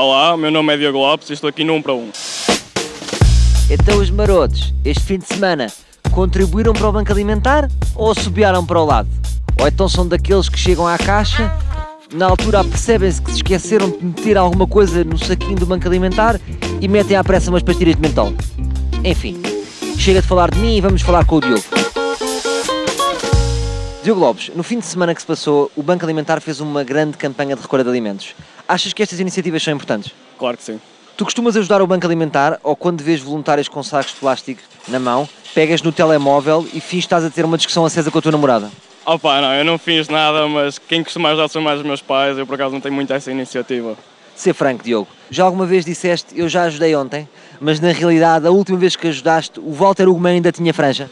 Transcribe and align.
Olá, 0.00 0.36
meu 0.36 0.52
nome 0.52 0.72
é 0.72 0.76
Diogo 0.76 0.96
Lopes 0.96 1.28
e 1.28 1.32
estou 1.32 1.50
aqui 1.50 1.64
no 1.64 1.74
1 1.74 1.82
para 1.82 1.92
1. 1.92 2.10
Então 3.68 3.98
os 3.98 4.08
marotos, 4.10 4.72
este 4.84 5.02
fim 5.02 5.18
de 5.18 5.26
semana, 5.26 5.66
contribuíram 6.12 6.72
para 6.72 6.88
o 6.88 6.92
banco 6.92 7.10
alimentar 7.10 7.68
ou 7.96 8.14
subiaram 8.14 8.64
para 8.64 8.80
o 8.80 8.84
lado? 8.84 9.08
Ou 9.60 9.66
então 9.66 9.88
são 9.88 10.06
daqueles 10.06 10.48
que 10.48 10.56
chegam 10.56 10.86
à 10.86 10.96
caixa, 10.96 11.52
na 12.14 12.26
altura 12.26 12.62
percebem-se 12.62 13.20
que 13.20 13.32
se 13.32 13.38
esqueceram 13.38 13.90
de 13.90 14.04
meter 14.04 14.38
alguma 14.38 14.68
coisa 14.68 15.02
no 15.02 15.18
saquinho 15.18 15.56
do 15.56 15.66
banco 15.66 15.88
alimentar 15.88 16.40
e 16.80 16.86
metem 16.86 17.16
à 17.16 17.24
pressa 17.24 17.50
umas 17.50 17.64
pastilhas 17.64 17.96
de 17.96 18.00
mentol? 18.00 18.32
Enfim, 19.02 19.42
chega 19.98 20.22
de 20.22 20.28
falar 20.28 20.52
de 20.52 20.60
mim 20.60 20.76
e 20.76 20.80
vamos 20.80 21.02
falar 21.02 21.24
com 21.24 21.38
o 21.38 21.40
Diogo. 21.40 21.77
Diogo 24.08 24.22
Lopes, 24.22 24.50
no 24.54 24.62
fim 24.62 24.78
de 24.78 24.86
semana 24.86 25.14
que 25.14 25.20
se 25.20 25.26
passou, 25.26 25.70
o 25.76 25.82
Banco 25.82 26.02
Alimentar 26.02 26.40
fez 26.40 26.60
uma 26.60 26.82
grande 26.82 27.18
campanha 27.18 27.54
de 27.54 27.60
recolha 27.60 27.84
de 27.84 27.90
alimentos. 27.90 28.34
Achas 28.66 28.94
que 28.94 29.02
estas 29.02 29.20
iniciativas 29.20 29.62
são 29.62 29.74
importantes? 29.74 30.14
Claro 30.38 30.56
que 30.56 30.62
sim. 30.62 30.80
Tu 31.14 31.26
costumas 31.26 31.54
ajudar 31.58 31.82
o 31.82 31.86
Banco 31.86 32.06
Alimentar 32.06 32.58
ou 32.62 32.74
quando 32.74 33.02
vês 33.02 33.20
voluntários 33.20 33.68
com 33.68 33.82
sacos 33.82 34.14
de 34.14 34.20
plástico 34.20 34.62
na 34.88 34.98
mão, 34.98 35.28
pegas 35.54 35.82
no 35.82 35.92
telemóvel 35.92 36.66
e 36.72 36.80
fins 36.80 37.00
estás 37.00 37.22
a 37.22 37.28
ter 37.28 37.44
uma 37.44 37.58
discussão 37.58 37.84
acesa 37.84 38.10
com 38.10 38.18
a 38.18 38.22
tua 38.22 38.32
namorada? 38.32 38.70
Opa, 39.04 39.42
não, 39.42 39.52
eu 39.52 39.62
não 39.62 39.76
fiz 39.76 40.08
nada, 40.08 40.48
mas 40.48 40.78
quem 40.78 41.04
costuma 41.04 41.28
ajudar 41.28 41.48
são 41.48 41.60
mais 41.60 41.78
os 41.78 41.84
meus 41.84 42.00
pais, 42.00 42.38
eu 42.38 42.46
por 42.46 42.54
acaso 42.54 42.72
não 42.72 42.80
tenho 42.80 42.94
muito 42.94 43.12
essa 43.12 43.30
iniciativa. 43.30 43.94
Ser 44.34 44.54
franco, 44.54 44.84
Diogo, 44.84 45.08
já 45.30 45.44
alguma 45.44 45.66
vez 45.66 45.84
disseste 45.84 46.28
eu 46.34 46.48
já 46.48 46.62
ajudei 46.62 46.96
ontem, 46.96 47.28
mas 47.60 47.78
na 47.78 47.92
realidade 47.92 48.46
a 48.46 48.50
última 48.50 48.78
vez 48.78 48.96
que 48.96 49.08
ajudaste 49.08 49.60
o 49.60 49.70
Walter 49.70 50.08
Ugman 50.08 50.36
ainda 50.36 50.50
tinha 50.50 50.72
franja? 50.72 51.10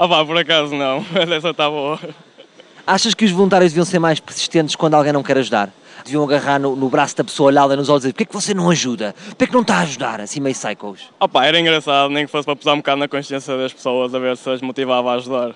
Opa, 0.00 0.24
por 0.24 0.38
acaso 0.38 0.74
não, 0.74 1.04
mas 1.12 1.30
essa 1.30 1.50
está 1.50 1.68
boa. 1.68 2.00
Achas 2.86 3.12
que 3.12 3.22
os 3.26 3.30
voluntários 3.30 3.70
deviam 3.70 3.84
ser 3.84 3.98
mais 3.98 4.18
persistentes 4.18 4.74
quando 4.74 4.94
alguém 4.94 5.12
não 5.12 5.22
quer 5.22 5.36
ajudar? 5.36 5.68
Deviam 6.02 6.24
agarrar 6.24 6.58
no, 6.58 6.74
no 6.74 6.88
braço 6.88 7.14
da 7.14 7.22
pessoa, 7.22 7.48
olhá-la 7.48 7.76
nos 7.76 7.90
olhos 7.90 8.04
e 8.04 8.06
dizer 8.06 8.12
porquê 8.14 8.22
é 8.22 8.26
que 8.26 8.32
você 8.32 8.54
não 8.54 8.70
ajuda? 8.70 9.14
Porquê 9.28 9.44
é 9.44 9.46
que 9.46 9.52
não 9.52 9.60
está 9.60 9.76
a 9.76 9.80
ajudar? 9.80 10.18
Assim 10.22 10.40
meio 10.40 10.54
psychos. 10.54 11.10
Opa, 11.20 11.44
era 11.44 11.60
engraçado, 11.60 12.10
nem 12.10 12.24
que 12.24 12.32
fosse 12.32 12.46
para 12.46 12.56
pesar 12.56 12.72
um 12.72 12.78
bocado 12.78 12.98
na 12.98 13.08
consciência 13.08 13.54
das 13.58 13.74
pessoas, 13.74 14.14
a 14.14 14.18
ver 14.18 14.38
se 14.38 14.48
as 14.48 14.62
motivava 14.62 15.12
a 15.12 15.16
ajudar. 15.16 15.54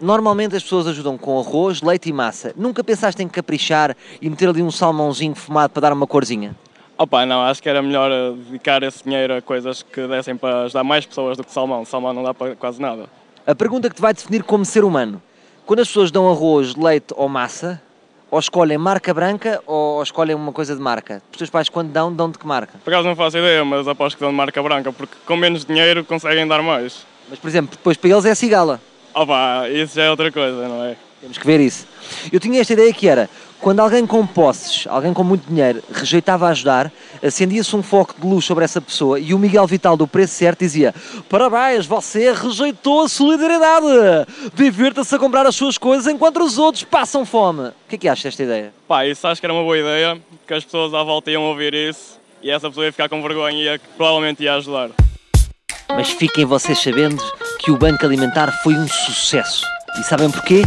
Normalmente 0.00 0.54
as 0.54 0.62
pessoas 0.62 0.86
ajudam 0.86 1.18
com 1.18 1.40
arroz, 1.40 1.82
leite 1.82 2.10
e 2.10 2.12
massa. 2.12 2.54
Nunca 2.56 2.84
pensaste 2.84 3.20
em 3.24 3.28
caprichar 3.28 3.96
e 4.22 4.30
meter 4.30 4.50
ali 4.50 4.62
um 4.62 4.70
salmãozinho 4.70 5.34
fumado 5.34 5.72
para 5.72 5.80
dar 5.80 5.92
uma 5.92 6.06
corzinha? 6.06 6.54
Opa, 6.96 7.26
não, 7.26 7.42
acho 7.42 7.60
que 7.60 7.68
era 7.68 7.82
melhor 7.82 8.08
dedicar 8.34 8.84
esse 8.84 9.02
dinheiro 9.02 9.34
a 9.34 9.42
coisas 9.42 9.82
que 9.82 10.06
dessem 10.06 10.36
para 10.36 10.62
ajudar 10.62 10.84
mais 10.84 11.04
pessoas 11.04 11.36
do 11.36 11.42
que 11.42 11.50
salmão. 11.50 11.84
Salmão 11.84 12.12
não 12.12 12.22
dá 12.22 12.32
para 12.32 12.54
quase 12.54 12.80
nada. 12.80 13.08
A 13.50 13.54
pergunta 13.56 13.88
que 13.88 13.96
te 13.96 14.00
vai 14.00 14.14
definir 14.14 14.44
como 14.44 14.64
ser 14.64 14.84
humano. 14.84 15.20
Quando 15.66 15.80
as 15.80 15.88
pessoas 15.88 16.12
dão 16.12 16.30
arroz, 16.30 16.76
leite 16.76 17.12
ou 17.16 17.28
massa, 17.28 17.82
ou 18.30 18.38
escolhem 18.38 18.78
marca 18.78 19.12
branca 19.12 19.60
ou 19.66 20.00
escolhem 20.04 20.36
uma 20.36 20.52
coisa 20.52 20.76
de 20.76 20.80
marca? 20.80 21.20
Os 21.32 21.36
teus 21.36 21.50
pais 21.50 21.68
quando 21.68 21.90
dão, 21.90 22.14
dão 22.14 22.30
de 22.30 22.38
que 22.38 22.46
marca? 22.46 22.78
Por 22.84 22.94
acaso 22.94 23.08
não 23.08 23.16
faço 23.16 23.38
ideia, 23.38 23.64
mas 23.64 23.88
aposto 23.88 24.14
que 24.14 24.22
dão 24.22 24.30
de 24.30 24.36
marca 24.36 24.62
branca, 24.62 24.92
porque 24.92 25.16
com 25.26 25.34
menos 25.34 25.64
dinheiro 25.64 26.04
conseguem 26.04 26.46
dar 26.46 26.62
mais. 26.62 27.04
Mas, 27.28 27.40
por 27.40 27.48
exemplo, 27.48 27.72
depois 27.72 27.96
para 27.96 28.10
eles 28.10 28.24
é 28.24 28.36
cigala. 28.36 28.80
Opa, 29.12 29.68
isso 29.68 29.96
já 29.96 30.04
é 30.04 30.10
outra 30.12 30.30
coisa, 30.30 30.68
não 30.68 30.84
é? 30.84 30.96
Temos 31.20 31.36
que 31.36 31.44
ver 31.44 31.58
isso. 31.58 31.88
Eu 32.32 32.38
tinha 32.38 32.60
esta 32.60 32.72
ideia 32.72 32.92
que 32.94 33.08
era, 33.08 33.28
quando 33.60 33.80
alguém 33.80 34.06
com 34.06 34.26
posses, 34.26 34.86
alguém 34.88 35.12
com 35.12 35.22
muito 35.22 35.46
dinheiro, 35.46 35.82
rejeitava 35.92 36.48
ajudar, 36.48 36.90
acendia-se 37.22 37.76
um 37.76 37.82
foco 37.82 38.14
de 38.18 38.26
luz 38.26 38.44
sobre 38.44 38.64
essa 38.64 38.80
pessoa 38.80 39.20
e 39.20 39.34
o 39.34 39.38
Miguel 39.38 39.66
Vital 39.66 39.96
do 39.96 40.06
Preço 40.06 40.34
Certo 40.34 40.60
dizia 40.60 40.94
Parabéns, 41.28 41.86
você 41.86 42.32
rejeitou 42.32 43.02
a 43.02 43.08
solidariedade! 43.08 43.86
Divirta-se 44.54 45.14
a 45.14 45.18
comprar 45.18 45.46
as 45.46 45.54
suas 45.54 45.76
coisas 45.76 46.06
enquanto 46.06 46.42
os 46.42 46.58
outros 46.58 46.84
passam 46.84 47.26
fome. 47.26 47.68
O 47.68 47.72
que 47.88 47.96
é 47.96 47.98
que 47.98 48.08
achas 48.08 48.24
desta 48.24 48.42
ideia? 48.42 48.72
Pá, 48.88 49.06
isso 49.06 49.26
acho 49.26 49.40
que 49.40 49.46
era 49.46 49.52
uma 49.52 49.62
boa 49.62 49.78
ideia, 49.78 50.20
que 50.46 50.54
as 50.54 50.64
pessoas 50.64 50.94
à 50.94 51.02
volta 51.02 51.30
iam 51.30 51.42
ouvir 51.42 51.74
isso 51.74 52.18
e 52.42 52.50
essa 52.50 52.68
pessoa 52.68 52.86
ia 52.86 52.92
ficar 52.92 53.08
com 53.08 53.20
vergonha 53.22 53.56
e 53.56 53.64
ia, 53.64 53.80
provavelmente 53.96 54.42
ia 54.42 54.54
ajudar. 54.54 54.90
Mas 55.90 56.10
fiquem 56.10 56.46
vocês 56.46 56.78
sabendo 56.78 57.22
que 57.58 57.70
o 57.70 57.76
Banco 57.76 58.06
Alimentar 58.06 58.50
foi 58.62 58.74
um 58.74 58.88
sucesso. 58.88 59.66
E 59.98 60.04
sabem 60.04 60.30
porquê? 60.30 60.62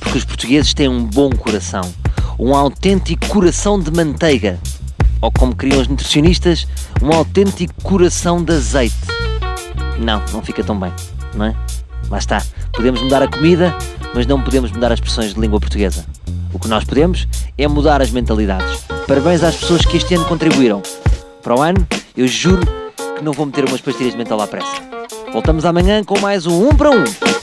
Porque 0.00 0.18
os 0.18 0.24
portugueses 0.24 0.72
têm 0.72 0.88
um 0.88 1.04
bom 1.04 1.30
coração. 1.30 2.01
Um 2.38 2.54
autêntico 2.54 3.26
coração 3.28 3.78
de 3.78 3.90
manteiga. 3.90 4.58
Ou 5.20 5.30
como 5.30 5.54
queriam 5.54 5.80
os 5.80 5.88
nutricionistas, 5.88 6.66
um 7.00 7.12
autêntico 7.12 7.72
coração 7.82 8.42
de 8.42 8.52
azeite. 8.54 8.96
Não, 9.98 10.22
não 10.32 10.42
fica 10.42 10.64
tão 10.64 10.78
bem, 10.78 10.92
não 11.34 11.46
é? 11.46 11.56
Lá 12.10 12.18
está. 12.18 12.42
Podemos 12.72 13.00
mudar 13.02 13.22
a 13.22 13.28
comida, 13.28 13.74
mas 14.14 14.26
não 14.26 14.40
podemos 14.40 14.72
mudar 14.72 14.92
as 14.92 14.98
expressões 14.98 15.34
de 15.34 15.40
língua 15.40 15.60
portuguesa. 15.60 16.04
O 16.52 16.58
que 16.58 16.68
nós 16.68 16.84
podemos 16.84 17.28
é 17.56 17.68
mudar 17.68 18.02
as 18.02 18.10
mentalidades. 18.10 18.82
Parabéns 19.06 19.42
às 19.42 19.56
pessoas 19.56 19.84
que 19.84 19.96
este 19.96 20.14
ano 20.14 20.24
contribuíram. 20.24 20.82
Para 21.42 21.56
o 21.56 21.62
ano, 21.62 21.86
eu 22.16 22.26
juro 22.26 22.66
que 23.16 23.24
não 23.24 23.32
vou 23.32 23.46
meter 23.46 23.64
umas 23.64 23.80
pastilhas 23.80 24.12
de 24.12 24.18
mental 24.18 24.40
à 24.40 24.46
pressa. 24.46 24.82
Voltamos 25.32 25.64
amanhã 25.64 26.04
com 26.04 26.18
mais 26.18 26.46
um 26.46 26.68
1 26.68 26.76
para 26.76 26.90
1. 26.90 27.41